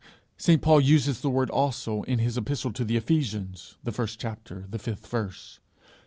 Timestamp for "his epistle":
2.17-2.73